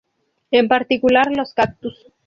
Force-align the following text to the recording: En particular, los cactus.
En 0.49 0.67
particular, 0.67 1.27
los 1.37 1.53
cactus. 1.53 2.07